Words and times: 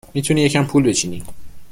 میتونی 0.13 0.41
یه 0.41 0.49
کم 0.49 0.63
پول 0.65 0.83
بچینی 0.83 1.23